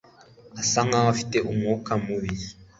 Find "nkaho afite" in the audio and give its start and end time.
0.87-1.37